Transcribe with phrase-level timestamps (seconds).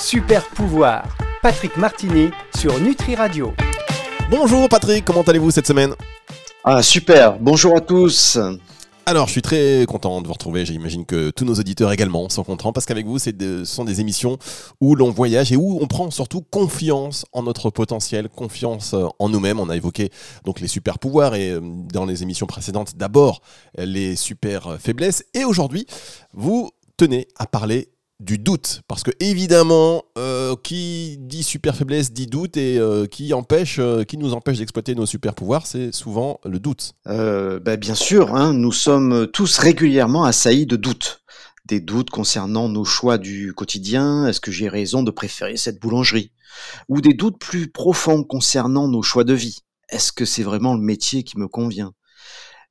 [0.00, 1.08] Super pouvoir,
[1.42, 3.52] Patrick Martini sur Nutri Radio.
[4.30, 5.92] Bonjour Patrick, comment allez-vous cette semaine?
[6.62, 8.38] Ah super, bonjour à tous.
[9.06, 10.64] Alors, je suis très content de vous retrouver.
[10.64, 14.38] J'imagine que tous nos auditeurs également sont contents parce qu'avec vous, ce sont des émissions
[14.80, 19.58] où l'on voyage et où on prend surtout confiance en notre potentiel, confiance en nous-mêmes.
[19.58, 20.10] On a évoqué
[20.44, 23.40] donc les super pouvoirs et euh, dans les émissions précédentes, d'abord
[23.76, 25.24] les super faiblesses.
[25.34, 25.86] Et aujourd'hui,
[26.34, 27.88] vous tenez à parler
[28.20, 28.82] du doute.
[28.88, 34.04] Parce que évidemment, euh, qui dit super faiblesse dit doute et euh, qui empêche, euh,
[34.04, 36.94] qui nous empêche d'exploiter nos super pouvoirs, c'est souvent le doute.
[37.06, 41.22] Ben, bien sûr, hein, nous sommes tous régulièrement assaillis de doutes.
[41.66, 46.32] Des doutes concernant nos choix du quotidien, est-ce que j'ai raison de préférer cette boulangerie?
[46.88, 49.58] Ou des doutes plus profonds concernant nos choix de vie.
[49.90, 51.92] Est-ce que c'est vraiment le métier qui me convient?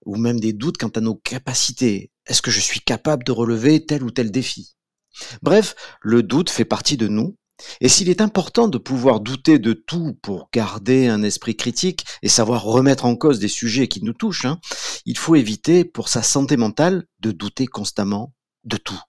[0.05, 2.11] Ou même des doutes quant à nos capacités.
[2.25, 4.76] Est-ce que je suis capable de relever tel ou tel défi?
[5.41, 7.35] Bref, le doute fait partie de nous,
[7.81, 12.29] et s'il est important de pouvoir douter de tout pour garder un esprit critique et
[12.29, 14.59] savoir remettre en cause des sujets qui nous touchent, hein,
[15.05, 18.99] il faut éviter pour sa santé mentale de douter constamment de tout.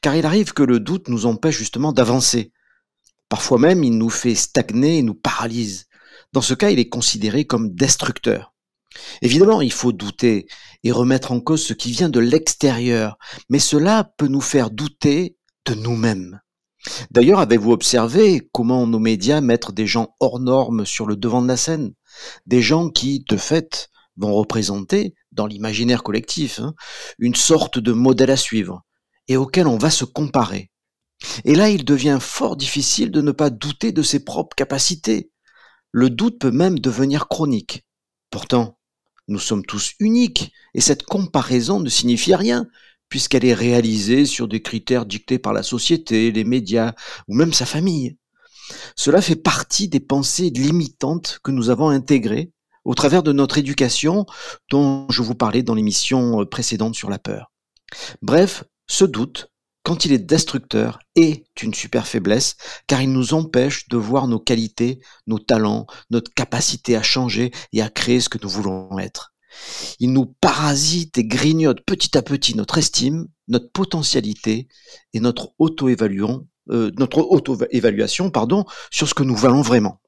[0.00, 2.52] Car il arrive que le doute nous empêche justement d'avancer.
[3.28, 5.86] Parfois même, il nous fait stagner et nous paralyse.
[6.32, 8.52] Dans ce cas, il est considéré comme destructeur.
[9.22, 10.46] Évidemment, il faut douter
[10.82, 15.36] et remettre en cause ce qui vient de l'extérieur, mais cela peut nous faire douter
[15.66, 16.40] de nous-mêmes.
[17.10, 21.48] D'ailleurs, avez-vous observé comment nos médias mettent des gens hors normes sur le devant de
[21.48, 21.92] la scène?
[22.46, 26.74] Des gens qui, de fait, vont représenter, dans l'imaginaire collectif, hein,
[27.18, 28.82] une sorte de modèle à suivre,
[29.28, 30.70] et auquel on va se comparer.
[31.44, 35.30] Et là, il devient fort difficile de ne pas douter de ses propres capacités.
[35.92, 37.84] Le doute peut même devenir chronique.
[38.30, 38.78] Pourtant,
[39.30, 42.66] nous sommes tous uniques, et cette comparaison ne signifie rien,
[43.08, 46.94] puisqu'elle est réalisée sur des critères dictés par la société, les médias,
[47.28, 48.16] ou même sa famille.
[48.96, 52.52] Cela fait partie des pensées limitantes que nous avons intégrées
[52.84, 54.26] au travers de notre éducation
[54.70, 57.50] dont je vous parlais dans l'émission précédente sur la peur.
[58.22, 59.49] Bref, ce doute,
[59.82, 64.38] quand il est destructeur, est une super faiblesse, car il nous empêche de voir nos
[64.38, 69.32] qualités, nos talents, notre capacité à changer et à créer ce que nous voulons être.
[69.98, 74.68] Il nous parasite et grignote petit à petit notre estime, notre potentialité
[75.12, 78.30] et notre auto-évaluation, euh, auto-évaluation,
[78.90, 79.99] sur ce que nous valons vraiment.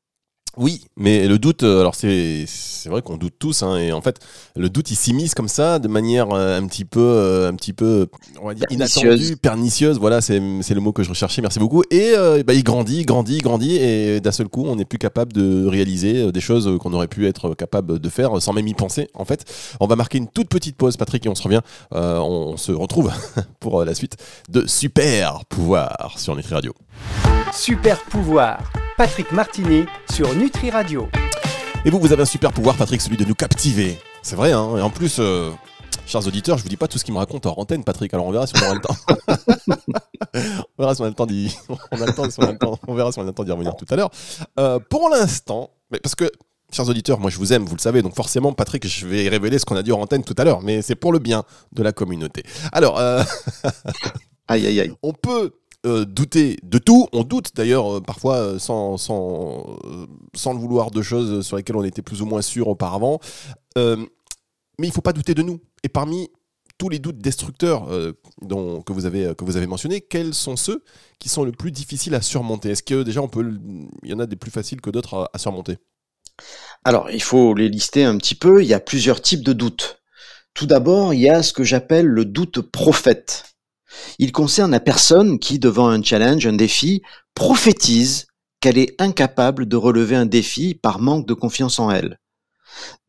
[0.58, 2.46] Oui, mais le doute, euh, alors c'est
[2.86, 4.18] vrai qu'on doute tous, hein, et en fait
[4.54, 7.72] le doute il s'immisce comme ça de manière euh, un petit peu, euh, un petit
[7.72, 8.08] peu,
[8.38, 9.98] on va dire inattendue, pernicieuse.
[9.98, 11.40] Voilà, c'est le mot que je recherchais.
[11.40, 11.82] Merci beaucoup.
[11.90, 12.12] Et
[12.46, 16.30] bah, il grandit, grandit, grandit, et d'un seul coup on n'est plus capable de réaliser
[16.30, 19.08] des choses qu'on aurait pu être capable de faire sans même y penser.
[19.14, 19.44] En fait,
[19.80, 21.62] on va marquer une toute petite pause, Patrick, et on se revient.
[21.92, 23.10] on se retrouve
[23.60, 24.16] pour la suite
[24.50, 26.74] de Super Pouvoir sur Nutri Radio.
[27.54, 28.58] Super Pouvoir
[28.96, 31.08] Patrick Martini sur Nutri Radio.
[31.84, 33.98] Et vous, vous avez un super pouvoir, Patrick, celui de nous captiver.
[34.22, 35.50] C'est vrai, hein Et en plus, euh,
[36.06, 38.12] chers auditeurs, je vous dis pas tout ce qu'il me raconte en antenne, Patrick.
[38.12, 38.96] Alors on verra si on aura le temps.
[40.78, 41.56] on verra si on a le temps d'y.
[41.90, 41.96] On,
[42.94, 44.10] verra si on a le temps d'y revenir tout à l'heure.
[44.58, 46.30] Euh, pour l'instant, mais parce que
[46.70, 49.58] chers auditeurs, moi je vous aime, vous le savez, donc forcément, Patrick, je vais révéler
[49.58, 51.82] ce qu'on a dit en antenne tout à l'heure, mais c'est pour le bien de
[51.82, 52.42] la communauté.
[52.72, 53.22] Alors, euh,
[54.48, 54.92] aïe aïe aïe.
[55.02, 55.52] On peut
[55.84, 57.08] euh, douter de tout.
[57.12, 59.78] On doute d'ailleurs euh, parfois euh, sans, sans,
[60.34, 63.18] sans le vouloir de choses sur lesquelles on était plus ou moins sûr auparavant.
[63.76, 64.06] mais
[64.78, 65.60] il ne faut pas douter de nous.
[65.82, 66.30] Et parmi
[66.78, 70.84] tous les doutes destructeurs que, vous avez, que vous avez mentionnés, quels sont ceux
[71.18, 72.70] qui sont le plus difficiles à surmonter?
[72.70, 73.58] Est-ce que déjà on peut,
[74.02, 75.78] il y en a des plus faciles que d'autres à surmonter?
[76.84, 78.62] Alors, il faut les lister un petit peu.
[78.62, 80.02] Il y a plusieurs types de doutes.
[80.54, 83.51] Tout d'abord, il y a ce que j'appelle le doute prophète.
[84.18, 87.02] Il concerne la personne qui, devant un challenge, un défi,
[87.34, 88.26] prophétise
[88.60, 92.18] qu'elle est incapable de relever un défi par manque de confiance en elle.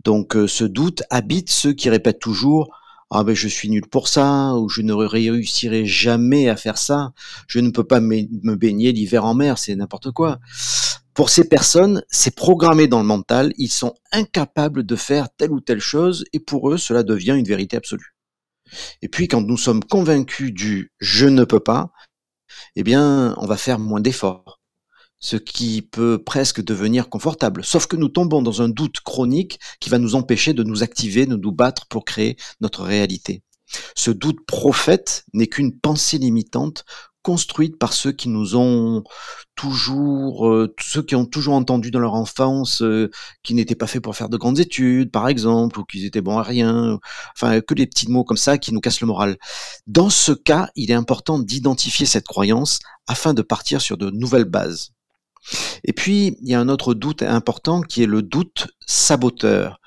[0.03, 2.69] Donc euh, ce doute habite ceux qui répètent toujours
[3.16, 7.13] ah ben je suis nul pour ça ou je ne réussirai jamais à faire ça,
[7.47, 10.39] je ne peux pas me baigner l'hiver en mer, c'est n'importe quoi.
[11.13, 15.62] Pour ces personnes, c'est programmé dans le mental, ils sont incapables de faire telle ou
[15.62, 18.12] telle chose et pour eux cela devient une vérité absolue.
[19.02, 21.92] Et puis quand nous sommes convaincus du je ne peux pas,
[22.75, 24.62] eh bien, on va faire moins d'efforts,
[25.20, 27.64] ce qui peut presque devenir confortable.
[27.64, 31.25] Sauf que nous tombons dans un doute chronique qui va nous empêcher de nous activer,
[31.25, 33.44] de nous battre pour créer notre réalité.
[33.96, 36.86] Ce doute prophète n'est qu'une pensée limitante
[37.24, 39.04] construites par ceux qui nous ont
[39.56, 43.10] toujours, euh, ceux qui ont toujours entendu dans leur enfance euh,
[43.42, 46.38] qu'ils n'étaient pas faits pour faire de grandes études, par exemple, ou qu'ils étaient bons
[46.38, 47.00] à rien,
[47.36, 49.38] enfin que des petits mots comme ça qui nous cassent le moral.
[49.88, 54.46] Dans ce cas, il est important d'identifier cette croyance afin de partir sur de nouvelles
[54.46, 54.92] bases.
[55.84, 59.80] Et puis, il y a un autre doute important qui est le doute saboteur,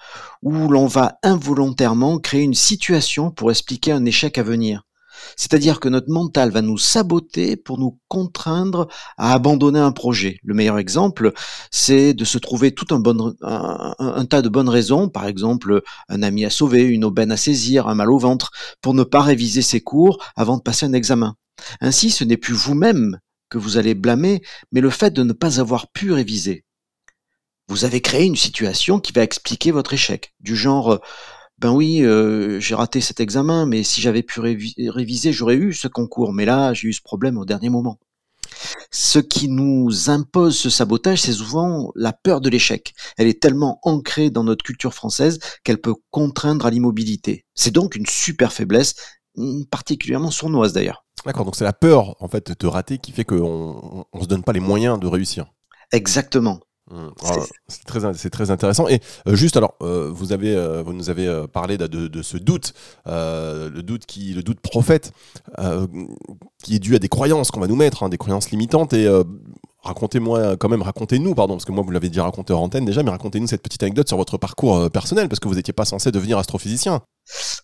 [0.43, 4.86] où l'on va involontairement créer une situation pour expliquer un échec à venir.
[5.37, 10.39] C'est-à-dire que notre mental va nous saboter pour nous contraindre à abandonner un projet.
[10.43, 11.33] Le meilleur exemple,
[11.71, 16.23] c'est de se trouver tout un, bon, un, tas de bonnes raisons, par exemple un
[16.23, 19.63] ami à sauver, une aubaine à saisir, un mal au ventre, pour ne pas réviser
[19.63, 21.37] ses cours avant de passer un examen.
[21.81, 23.19] Ainsi, ce n'est plus vous-même
[23.49, 24.43] que vous allez blâmer,
[24.73, 26.65] mais le fait de ne pas avoir pu réviser.
[27.69, 31.01] Vous avez créé une situation qui va expliquer votre échec, du genre
[31.59, 35.89] ben oui, euh, j'ai raté cet examen, mais si j'avais pu réviser, j'aurais eu ce
[35.89, 36.33] concours.
[36.33, 37.99] Mais là, j'ai eu ce problème au dernier moment.
[38.91, 42.95] Ce qui nous impose ce sabotage, c'est souvent la peur de l'échec.
[43.17, 47.45] Elle est tellement ancrée dans notre culture française qu'elle peut contraindre à l'immobilité.
[47.55, 48.95] C'est donc une super faiblesse,
[49.71, 51.05] particulièrement sournoise d'ailleurs.
[51.25, 54.45] D'accord, donc c'est la peur en fait de rater qui fait qu'on ne se donne
[54.45, 55.47] pas les moyens de réussir.
[55.93, 56.61] Exactement.
[56.89, 57.09] Mmh.
[57.67, 58.87] c'est très, intéressant.
[58.87, 62.37] Et euh, juste, alors, euh, vous avez, euh, vous nous avez parlé de, de, ce
[62.37, 62.75] doute,
[63.07, 65.13] le doute qui, le doute prophète,
[66.63, 68.93] qui est dû à des croyances qu'on va nous mettre, hein, des croyances limitantes.
[68.93, 69.09] Et
[69.83, 73.03] racontez-moi, quand même, racontez-nous, pardon, parce que moi vous l'avez déjà raconté en antenne déjà,
[73.03, 76.13] mais racontez-nous cette petite anecdote sur votre parcours personnel, parce que vous n'étiez pas censé
[76.13, 77.03] devenir astrophysicien.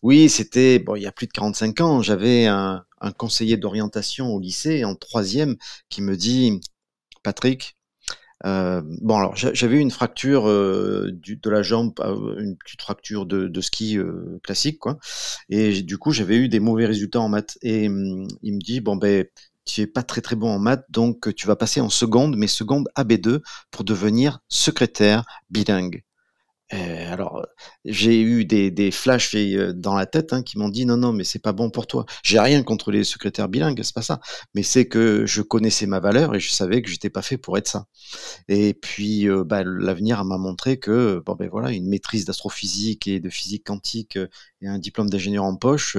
[0.02, 2.02] Oui, c'était bon, il y a plus de 45 ans.
[2.02, 5.56] J'avais un, un conseiller d'orientation au lycée en troisième
[5.88, 6.60] qui me dit,
[7.22, 7.76] Patrick
[8.44, 12.82] euh, bon, alors j'avais eu une fracture euh, du, de la jambe, euh, une petite
[12.82, 14.98] fracture de, de ski euh, classique, quoi.
[15.48, 17.58] Et du coup, j'avais eu des mauvais résultats en maths.
[17.62, 19.24] Et hum, il me dit, bon ben,
[19.64, 22.48] tu es pas très très bon en maths, donc tu vas passer en seconde, mais
[22.48, 26.02] seconde AB2 pour devenir secrétaire bilingue.
[26.74, 27.46] Euh, alors,
[27.84, 31.24] j'ai eu des, flashs euh, dans la tête hein, qui m'ont dit non, non, mais
[31.24, 32.06] c'est pas bon pour toi.
[32.22, 34.20] J'ai rien contre les secrétaires bilingues, c'est pas ça.
[34.54, 37.58] Mais c'est que je connaissais ma valeur et je savais que j'étais pas fait pour
[37.58, 37.86] être ça.
[38.48, 43.20] Et puis, euh, bah, l'avenir m'a montré que, bon ben voilà, une maîtrise d'astrophysique et
[43.20, 44.18] de physique quantique
[44.62, 45.96] et un diplôme d'ingénieur en poche,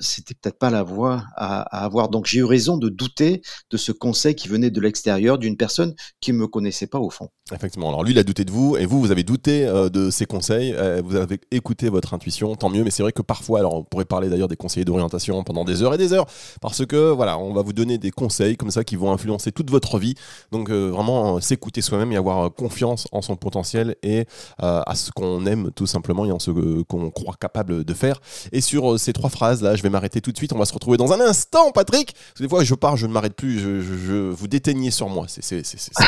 [0.00, 2.08] c'était peut-être pas la voie à, avoir.
[2.08, 5.94] Donc, j'ai eu raison de douter de ce conseil qui venait de l'extérieur d'une personne
[6.20, 7.28] qui me connaissait pas au fond.
[7.52, 7.88] Effectivement.
[7.88, 10.74] Alors lui, il a douté de vous et vous, vous avez douté de ses conseils,
[10.74, 13.84] euh, vous avez écouté votre intuition, tant mieux, mais c'est vrai que parfois, alors on
[13.84, 16.26] pourrait parler d'ailleurs des conseillers d'orientation pendant des heures et des heures,
[16.60, 19.70] parce que voilà, on va vous donner des conseils comme ça qui vont influencer toute
[19.70, 20.14] votre vie.
[20.52, 24.26] Donc euh, vraiment euh, s'écouter soi-même et avoir confiance en son potentiel et
[24.58, 26.50] à ce qu'on aime tout simplement et en ce
[26.82, 28.20] qu'on croit capable de faire.
[28.52, 30.52] Et sur ces trois phrases là, je vais m'arrêter tout de suite.
[30.52, 32.12] On va se retrouver dans un instant, Patrick.
[32.12, 35.26] Parce que des fois, je pars, je ne m'arrête plus, je, vous déteignez sur moi.
[35.28, 35.62] C'est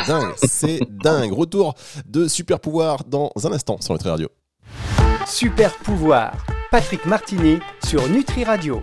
[0.07, 1.33] dingue, c'est dingue.
[1.33, 1.75] Retour
[2.07, 4.29] de super pouvoir dans un instant sur Nutri Radio.
[5.27, 6.33] Super pouvoir,
[6.71, 8.83] Patrick Martini sur Nutri Radio.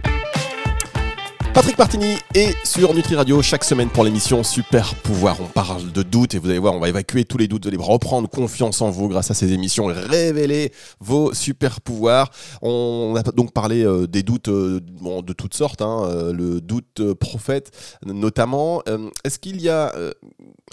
[1.57, 5.42] Patrick Martini est sur Nutri Radio chaque semaine pour l'émission Super Pouvoir.
[5.42, 7.69] On parle de doutes et vous allez voir, on va évacuer tous les doutes, vous
[7.69, 12.30] allez reprendre confiance en vous grâce à ces émissions, révéler vos super pouvoirs.
[12.62, 17.01] On a donc parlé euh, des doutes euh, de toutes sortes, hein, euh, le doute
[17.13, 17.71] prophète
[18.06, 18.83] notamment.
[19.24, 19.95] Est-ce qu'il y a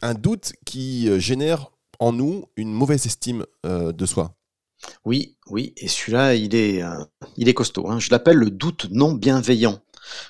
[0.02, 4.34] un doute qui génère en nous une mauvaise estime de soi?
[5.06, 6.82] Oui, oui, et celui-là, il est,
[7.38, 7.88] il est costaud.
[7.88, 8.00] Hein.
[8.00, 9.80] Je l'appelle le doute non bienveillant,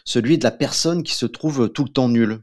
[0.04, 2.42] celui de la personne qui se trouve tout le temps nulle.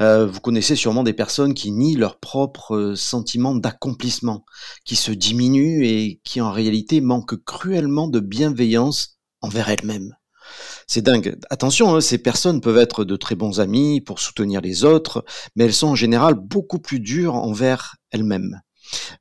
[0.00, 4.44] Euh, vous connaissez sûrement des personnes qui nient leur propre sentiment d'accomplissement,
[4.84, 10.16] qui se diminuent et qui en réalité manquent cruellement de bienveillance envers elles-mêmes.
[10.86, 11.38] C'est dingue.
[11.50, 15.64] Attention, hein, ces personnes peuvent être de très bons amis pour soutenir les autres, mais
[15.64, 18.60] elles sont en général beaucoup plus dures envers elles-mêmes.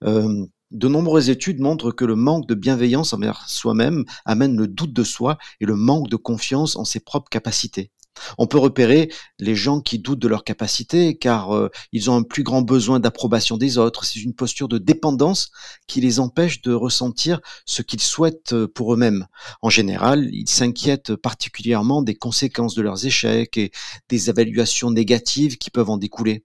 [0.03, 4.93] Euh, de nombreuses études montrent que le manque de bienveillance envers soi-même amène le doute
[4.93, 7.91] de soi et le manque de confiance en ses propres capacités.
[8.37, 12.23] On peut repérer les gens qui doutent de leurs capacités car euh, ils ont un
[12.23, 14.03] plus grand besoin d'approbation des autres.
[14.03, 15.51] C'est une posture de dépendance
[15.87, 19.27] qui les empêche de ressentir ce qu'ils souhaitent euh, pour eux-mêmes.
[19.61, 23.71] En général, ils s'inquiètent particulièrement des conséquences de leurs échecs et
[24.09, 26.43] des évaluations négatives qui peuvent en découler.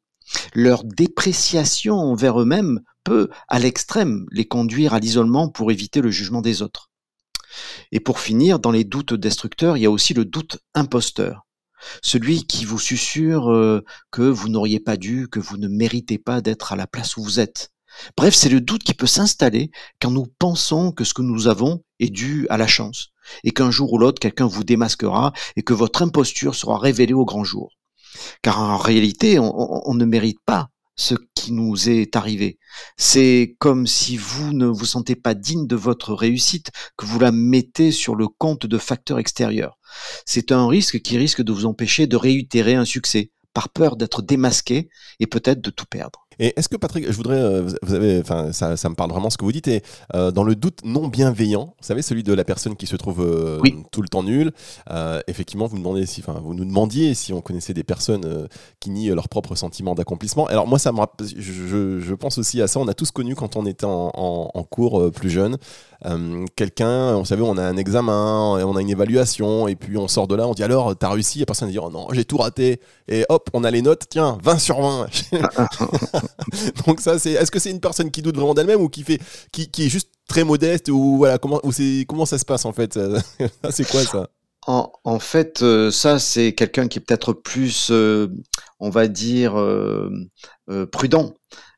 [0.55, 6.43] Leur dépréciation envers eux-mêmes peut, à l'extrême, les conduire à l'isolement pour éviter le jugement
[6.43, 6.91] des autres.
[7.93, 11.45] Et pour finir, dans les doutes destructeurs, il y a aussi le doute imposteur
[12.03, 16.41] celui qui vous susurre euh, que vous n'auriez pas dû, que vous ne méritez pas
[16.41, 17.71] d'être à la place où vous êtes.
[18.17, 19.71] Bref, c'est le doute qui peut s'installer
[20.01, 23.11] quand nous pensons que ce que nous avons est dû à la chance,
[23.45, 27.25] et qu'un jour ou l'autre quelqu'un vous démasquera et que votre imposture sera révélée au
[27.25, 27.71] grand jour.
[28.43, 32.59] Car en réalité, on, on ne mérite pas ce qui nous est arrivé.
[32.97, 37.33] C'est comme si vous ne vous sentez pas digne de votre réussite, que vous la
[37.33, 39.79] mettez sur le compte de facteurs extérieurs.
[40.27, 44.21] C'est un risque qui risque de vous empêcher de réitérer un succès, par peur d'être
[44.21, 44.89] démasqué
[45.21, 46.24] et peut-être de tout perdre.
[46.39, 49.31] Et est-ce que Patrick, je voudrais, euh, vous avez, enfin, ça, ça, me parle vraiment
[49.31, 49.69] ce que vous dites.
[49.69, 49.83] Et
[50.15, 53.23] euh, dans le doute non bienveillant, vous savez, celui de la personne qui se trouve
[53.23, 53.61] euh,
[53.91, 54.53] tout le temps nulle.
[55.27, 58.49] effectivement, vous demandez si, enfin, vous nous demandiez si on connaissait des personnes
[58.81, 60.47] qui nient leur propre sentiment d'accomplissement.
[60.47, 62.81] Alors moi, ça me, je, je, pense aussi à ça.
[62.81, 65.57] On a tous connu quand on était en, en, cours plus jeune,
[66.57, 70.27] quelqu'un, on savait, on a un examen, on a une évaluation, et puis on sort
[70.27, 72.39] de là, on dit alors, t'as réussi, et la personne dit oh non, j'ai tout
[72.39, 75.07] raté, et hop, on a les notes, tiens, 20 sur 20.
[76.87, 77.33] Donc ça, c'est.
[77.33, 79.21] Est-ce que c'est une personne qui doute vraiment d'elle-même ou qui fait,
[79.53, 82.65] qui, qui, est juste très modeste ou voilà comment, ou c'est comment ça se passe
[82.65, 82.99] en fait
[83.71, 84.29] C'est quoi ça
[84.67, 88.29] en, en, fait, euh, ça c'est quelqu'un qui est peut-être plus, euh,
[88.81, 90.11] on va dire, euh,
[90.91, 91.35] prudent.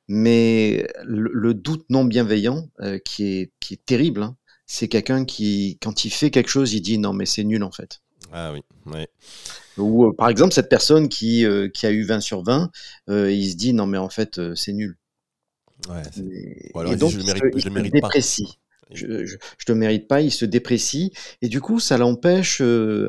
[0.09, 2.69] Mais le, doute non bienveillant,
[3.05, 6.81] qui est qui est terrible, hein, c'est quelqu'un qui, quand il fait quelque chose, il
[6.81, 8.03] dit non mais c'est nul en fait.
[8.33, 9.07] Ah oui, oui.
[9.79, 12.71] Ou euh, par exemple, cette personne qui, euh, qui a eu 20 sur 20,
[13.11, 14.97] euh, il se dit non, mais en fait, c'est nul.
[15.89, 16.03] Ouais,
[16.93, 18.59] et, donc, je mérite, il se, je mérite déprécie.
[18.93, 19.27] Je, ne
[19.69, 22.63] le mérite pas, il se déprécie, et du coup, ça l'empêche,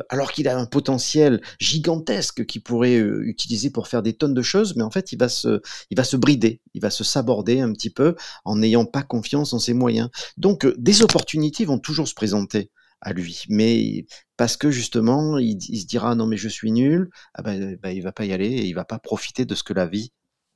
[0.10, 4.76] alors qu'il a un potentiel gigantesque qu'il pourrait utiliser pour faire des tonnes de choses,
[4.76, 7.72] mais en fait, il va se, il va se brider, il va se saborder un
[7.74, 10.10] petit peu en n'ayant pas confiance en ses moyens.
[10.36, 12.72] Donc, des opportunités vont toujours se présenter
[13.02, 13.44] à lui.
[13.50, 14.06] Mais
[14.38, 18.02] parce que justement, il, se dira non mais je suis nul, ah ben, ben, il
[18.02, 20.12] va pas y aller et il va pas profiter de ce que la vie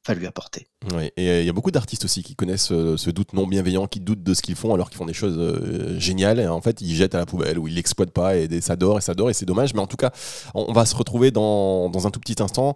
[0.08, 0.68] va lui apporter.
[0.96, 3.46] Oui, et euh, il y a beaucoup d'artistes aussi qui connaissent euh, ce doute non
[3.46, 6.48] bienveillant, qui doutent de ce qu'ils font alors qu'ils font des choses euh, géniales et
[6.48, 9.02] en fait ils jettent à la poubelle ou ils l'exploitent pas et, ça dort et
[9.02, 9.74] ça dort et c'est dommage.
[9.74, 10.12] Mais en tout cas,
[10.56, 12.74] on, va se retrouver dans, dans, un tout petit instant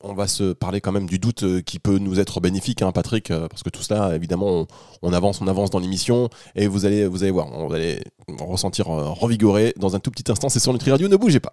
[0.00, 3.28] on va se parler quand même du doute qui peut nous être bénéfique, hein, Patrick,
[3.28, 4.66] parce que tout cela, évidemment,
[5.02, 8.00] on, avance, on avance dans l'émission, et vous allez, vous allez voir, on va aller
[8.40, 10.48] ressentir euh, revigorer dans un tout petit instant.
[10.48, 11.52] C'est sur Nutri Radio, ne bougez pas.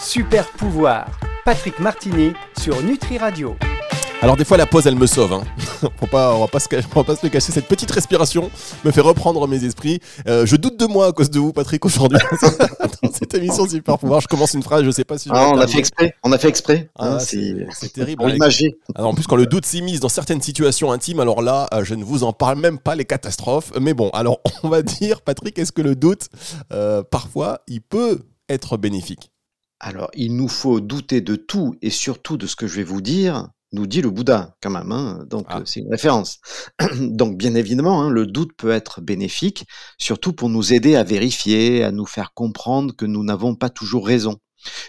[0.00, 1.06] Super pouvoir,
[1.44, 3.56] Patrick Martini sur Nutri Radio.
[4.22, 5.42] Alors des fois la pause elle me sauve, hein.
[6.00, 7.50] On va pas se, va pas se le cacher.
[7.50, 8.52] Cette petite respiration
[8.84, 9.98] me fait reprendre mes esprits.
[10.28, 12.20] Euh, je doute de moi à cause de vous, Patrick, aujourd'hui.
[13.02, 15.28] Dans cette émission super pouvoir, je commence une phrase, je sais pas si.
[15.28, 16.14] Je ah, on a fait exprès.
[16.22, 16.88] On a fait exprès.
[16.96, 18.22] Ah, hein, c'est terrible.
[18.94, 21.96] Alors, en plus quand le doute s'immisce dans certaines situations intimes, alors là, euh, je
[21.96, 23.72] ne vous en parle même pas les catastrophes.
[23.80, 26.28] Mais bon, alors on va dire, Patrick, est-ce que le doute,
[26.72, 29.32] euh, parfois, il peut être bénéfique?
[29.80, 33.00] Alors, il nous faut douter de tout et surtout de ce que je vais vous
[33.00, 35.62] dire nous dit le Bouddha quand même, hein, donc ah.
[35.64, 36.38] c'est une référence.
[37.00, 39.66] donc bien évidemment, hein, le doute peut être bénéfique,
[39.98, 44.06] surtout pour nous aider à vérifier, à nous faire comprendre que nous n'avons pas toujours
[44.06, 44.36] raison.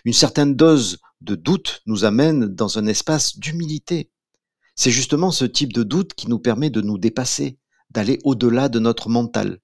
[0.06, 4.12] Une certaine dose de doute nous amène dans un espace d'humilité.
[4.76, 7.58] C'est justement ce type de doute qui nous permet de nous dépasser,
[7.90, 9.60] d'aller au-delà de notre mental.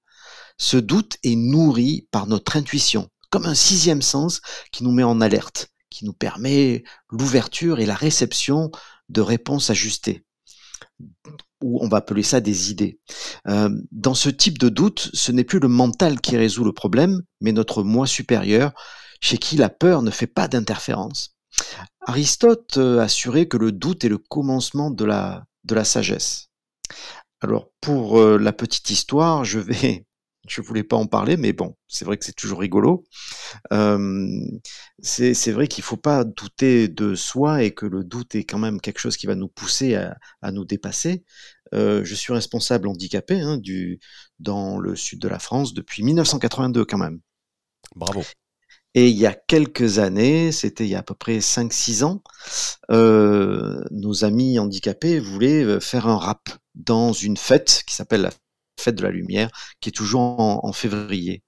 [0.58, 5.22] Ce doute est nourri par notre intuition, comme un sixième sens qui nous met en
[5.22, 8.72] alerte, qui nous permet l'ouverture et la réception
[9.10, 10.24] de réponses ajustées
[11.62, 13.00] ou on va appeler ça des idées.
[13.48, 17.22] Euh, dans ce type de doute, ce n'est plus le mental qui résout le problème,
[17.42, 18.72] mais notre moi supérieur,
[19.22, 21.36] chez qui la peur ne fait pas d'interférence.
[22.02, 26.48] Aristote euh, assurait que le doute est le commencement de la, de la sagesse.
[27.42, 30.06] Alors, pour euh, la petite histoire, je vais
[30.48, 33.04] je voulais pas en parler, mais bon, c'est vrai que c'est toujours rigolo.
[35.02, 38.82] c'est vrai qu'il faut pas douter de soi et que le doute est quand même
[38.82, 41.24] quelque chose qui va nous pousser à, nous dépasser.
[41.74, 44.00] je suis responsable handicapé hein, du,
[44.40, 47.20] dans le sud de la France depuis 1982 quand même.
[47.96, 48.24] Bravo.
[48.96, 52.24] Et il y a quelques années, c'était il y a à peu près 5-6 ans,
[52.90, 58.32] nos amis handicapés voulaient faire un rap dans une fête qui s'appelle la
[58.80, 59.50] fête de la lumière,
[59.82, 61.44] qui est toujours en, février.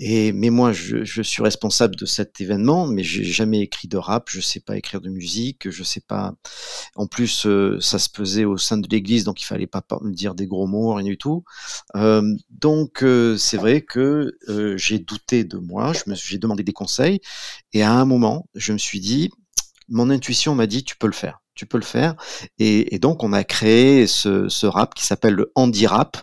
[0.00, 4.28] Et mais moi, je, suis responsable de cet événement, mais j'ai jamais écrit de rap,
[4.30, 6.34] je sais pas écrire de musique, je sais pas.
[6.94, 10.12] En plus, euh, ça se faisait au sein de l'Église, donc il fallait pas me
[10.12, 11.42] dire des gros mots, rien du tout.
[11.96, 14.38] Euh, donc euh, c'est vrai que
[14.76, 17.20] j'ai douté de moi, j'ai demandé des conseils,
[17.72, 19.30] et à un moment, je me suis dit,
[19.88, 22.14] mon intuition m'a dit, tu peux le faire tu peux le faire.
[22.58, 26.18] Et, donc, on a créé ce, rap qui s'appelle le Handi Rap,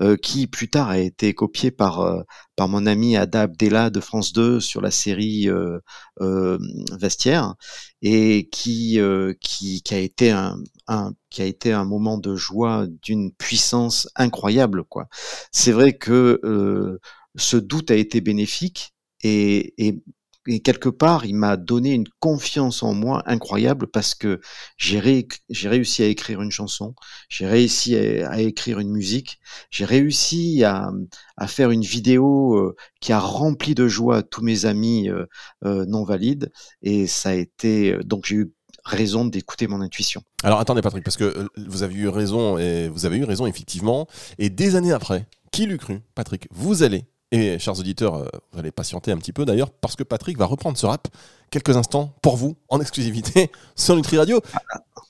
[0.00, 2.22] euh, qui plus tard a été copié par euh,
[2.54, 6.58] par mon ami Ada Abdella de France 2 sur la série euh,
[7.00, 7.54] Vestiaire
[8.02, 9.00] et qui,
[9.40, 14.06] qui qui a été un, un qui a été un moment de joie d'une puissance
[14.16, 15.08] incroyable quoi.
[15.50, 17.00] C'est vrai que
[17.36, 20.02] ce doute a été bénéfique et, et
[20.46, 24.40] et quelque part, il m'a donné une confiance en moi incroyable parce que
[24.76, 26.94] j'ai réussi à écrire une chanson,
[27.28, 29.38] j'ai réussi à, écrire une musique,
[29.70, 30.90] j'ai réussi à,
[31.46, 35.26] faire une vidéo euh, qui a rempli de joie tous mes amis euh,
[35.64, 36.50] euh, non valides
[36.82, 38.52] et ça a été donc j'ai eu
[38.84, 40.22] raison d'écouter mon intuition.
[40.44, 44.06] Alors attendez Patrick, parce que vous avez eu raison et vous avez eu raison effectivement.
[44.38, 47.04] Et des années après, qui l'eût cru, Patrick, vous allez
[47.36, 50.46] et chers auditeurs, euh, vous allez patienter un petit peu d'ailleurs, parce que Patrick va
[50.46, 51.08] reprendre ce rap
[51.50, 54.40] quelques instants pour vous, en exclusivité, sur Nutri Radio.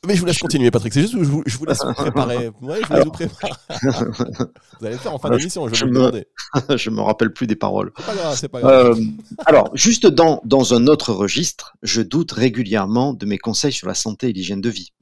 [0.06, 0.92] Mais je vous laisse continuer, Patrick.
[0.92, 2.50] C'est juste que je vous, je vous laisse vous préparer.
[2.60, 3.52] Ouais, je vous laisse vous préparer.
[3.82, 6.26] vous allez le faire en fin d'émission, je, je vais me demander.
[6.76, 7.92] je me rappelle plus des paroles.
[7.96, 8.98] C'est pas grave, pas grave.
[8.98, 9.04] Euh,
[9.46, 13.94] alors, juste dans, dans un autre registre, je doute régulièrement de mes conseils sur la
[13.94, 14.92] santé et l'hygiène de vie.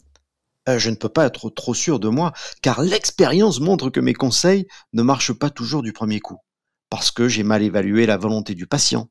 [0.69, 4.15] Euh, je ne peux pas être trop sûr de moi, car l'expérience montre que mes
[4.15, 6.39] conseils ne marchent pas toujours du premier coup
[6.91, 9.09] parce que j'ai mal évalué la volonté du patient,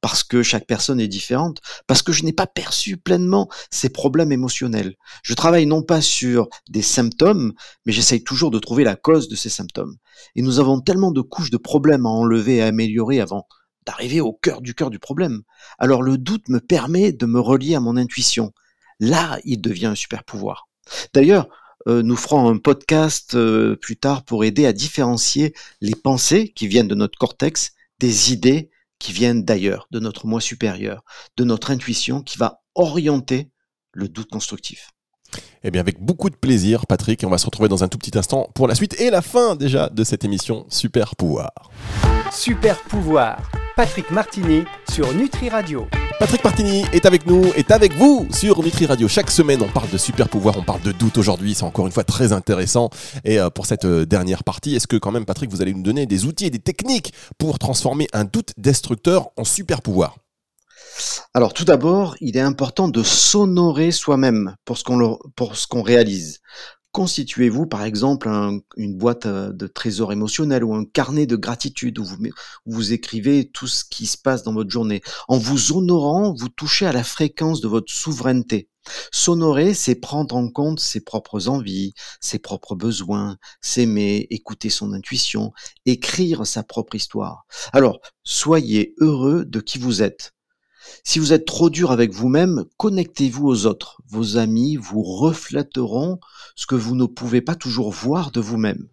[0.00, 4.32] parce que chaque personne est différente, parce que je n'ai pas perçu pleinement ses problèmes
[4.32, 4.96] émotionnels.
[5.22, 7.52] Je travaille non pas sur des symptômes,
[7.84, 9.96] mais j'essaye toujours de trouver la cause de ces symptômes.
[10.36, 13.46] Et nous avons tellement de couches de problèmes à enlever et à améliorer avant
[13.86, 15.42] d'arriver au cœur du cœur du problème.
[15.78, 18.52] Alors le doute me permet de me relier à mon intuition.
[18.98, 20.68] Là, il devient un super pouvoir.
[21.14, 21.48] D'ailleurs,
[21.88, 26.66] euh, nous ferons un podcast euh, plus tard pour aider à différencier les pensées qui
[26.66, 31.04] viennent de notre cortex des idées qui viennent d'ailleurs, de notre moi supérieur,
[31.36, 33.50] de notre intuition qui va orienter
[33.92, 34.90] le doute constructif.
[35.62, 38.16] Eh bien, avec beaucoup de plaisir, Patrick, on va se retrouver dans un tout petit
[38.18, 41.70] instant pour la suite et la fin déjà de cette émission Super Pouvoir.
[42.32, 45.86] Super Pouvoir, Patrick Martini sur Nutri Radio.
[46.20, 49.08] Patrick Martini est avec nous, est avec vous sur Nutri Radio.
[49.08, 51.54] Chaque semaine, on parle de super pouvoir, on parle de doute aujourd'hui.
[51.54, 52.90] C'est encore une fois très intéressant.
[53.24, 55.82] Et euh, pour cette euh, dernière partie, est-ce que quand même, Patrick, vous allez nous
[55.82, 60.18] donner des outils et des techniques pour transformer un doute destructeur en super pouvoir?
[61.32, 65.80] Alors tout d'abord, il est important de s'honorer soi-même pour ce qu'on pour ce qu'on
[65.80, 66.40] réalise.
[66.92, 68.28] Constituez-vous par exemple
[68.76, 72.06] une boîte euh, de trésor émotionnel ou un carnet de gratitude où
[72.66, 75.00] vous écrivez tout ce qui se passe dans votre journée.
[75.28, 78.68] En vous honorant, vous touchez à la fréquence de votre souveraineté.
[79.12, 85.52] S'honorer, c'est prendre en compte ses propres envies, ses propres besoins, s'aimer, écouter son intuition,
[85.86, 87.44] écrire sa propre histoire.
[87.72, 90.32] Alors, soyez heureux de qui vous êtes.
[91.04, 94.00] Si vous êtes trop dur avec vous-même, connectez-vous aux autres.
[94.08, 96.18] Vos amis vous reflèteront
[96.56, 98.88] ce que vous ne pouvez pas toujours voir de vous-même.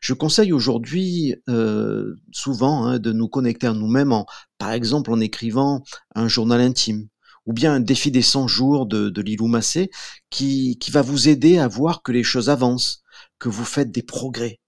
[0.00, 4.26] Je conseille aujourd'hui euh, souvent hein, de nous connecter à nous-mêmes, en,
[4.58, 5.82] par exemple en écrivant
[6.14, 7.08] un journal intime
[7.46, 9.90] ou bien un défi des 100 jours de, de Lilou Massé
[10.30, 13.02] qui, qui va vous aider à voir que les choses avancent,
[13.38, 14.60] que vous faites des progrès.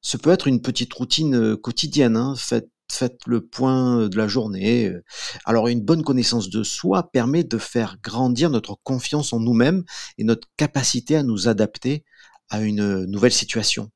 [0.00, 4.28] Ce peut être une petite routine euh, quotidienne, hein, faites faites le point de la
[4.28, 4.92] journée.
[5.44, 9.84] Alors une bonne connaissance de soi permet de faire grandir notre confiance en nous-mêmes
[10.18, 12.04] et notre capacité à nous adapter
[12.48, 13.90] à une nouvelle situation.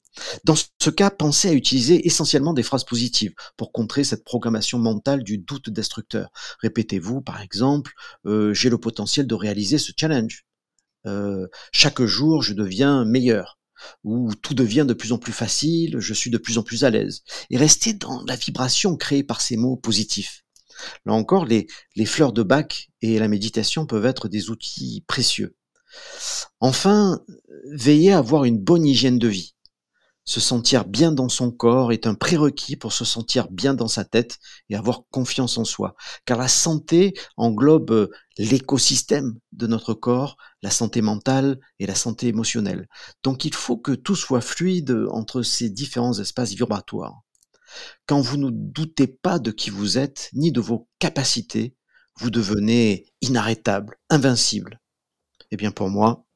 [0.45, 5.23] Dans ce cas, pensez à utiliser essentiellement des phrases positives pour contrer cette programmation mentale
[5.23, 6.31] du doute destructeur.
[6.61, 7.93] Répétez-vous, par exemple,
[8.25, 10.45] j'ai le potentiel de réaliser ce challenge.
[11.73, 13.60] Chaque jour, je deviens meilleur
[14.05, 16.91] où tout devient de plus en plus facile, je suis de plus en plus à
[16.91, 17.23] l'aise.
[17.51, 20.45] Et rester dans la vibration créée par ces mots positifs.
[21.07, 21.67] Là encore, les,
[21.97, 25.57] les fleurs de bac et la méditation peuvent être des outils précieux.
[26.61, 27.21] Enfin,
[27.73, 29.55] veillez à avoir une bonne hygiène de vie.
[30.25, 34.05] Se sentir bien dans son corps est un prérequis pour se sentir bien dans sa
[34.05, 35.97] tête et avoir confiance en soi.
[36.25, 42.29] Car la santé englobe euh, l'écosystème de notre corps, la santé mentale et la santé
[42.29, 42.87] émotionnelle.
[43.23, 47.23] Donc il faut que tout soit fluide entre ces différents espaces vibratoires.
[48.07, 51.75] Quand vous ne doutez pas de qui vous êtes, ni de vos capacités,
[52.17, 54.81] vous devenez inarrêtable, invincible.
[55.51, 56.27] Eh bien pour moi,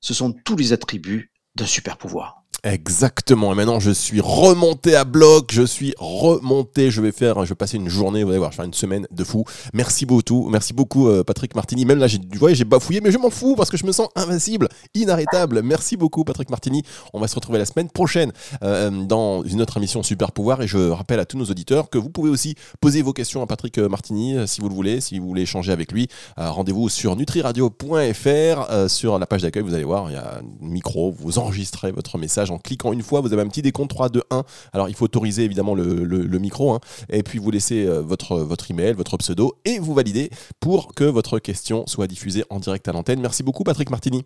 [0.00, 2.41] ce sont tous les attributs d'un super pouvoir.
[2.64, 3.52] Exactement.
[3.52, 5.50] Et maintenant, je suis remonté à bloc.
[5.52, 6.92] Je suis remonté.
[6.92, 8.74] Je vais faire, je vais passer une journée, vous allez voir, je vais faire une
[8.74, 9.44] semaine de fou.
[9.74, 10.48] Merci beaucoup.
[10.48, 11.84] Merci beaucoup, euh, Patrick Martini.
[11.84, 13.90] Même là, j'ai, vous voyez, j'ai bafouillé, mais je m'en fous parce que je me
[13.90, 15.62] sens invincible, inarrêtable.
[15.62, 16.84] Merci beaucoup, Patrick Martini.
[17.12, 18.30] On va se retrouver la semaine prochaine
[18.62, 20.62] euh, dans une autre émission Super Pouvoir.
[20.62, 23.48] Et je rappelle à tous nos auditeurs que vous pouvez aussi poser vos questions à
[23.48, 26.06] Patrick euh, Martini si vous le voulez, si vous voulez échanger avec lui.
[26.36, 28.88] rendez-vous sur nutriradio.fr.
[28.88, 31.10] sur la page d'accueil, vous allez voir, il y a un micro.
[31.10, 34.22] Vous enregistrez votre message en cliquant une fois, vous avez un petit décompte 3, 2,
[34.30, 34.44] 1.
[34.72, 36.80] Alors il faut autoriser évidemment le, micro, hein.
[37.08, 41.04] et puis vous laissez euh, votre, votre email, votre pseudo, et vous validez pour que
[41.04, 43.20] votre question soit diffusée en direct à l'antenne.
[43.20, 44.24] Merci beaucoup Patrick Martini.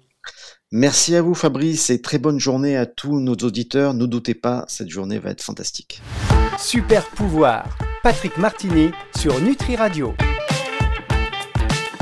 [0.73, 3.95] Merci à vous Fabrice et très bonne journée à tous nos auditeurs.
[3.95, 6.01] Ne doutez pas, cette journée va être fantastique.
[6.59, 10.15] Super pouvoir, Patrick Martini sur Nutri Radio.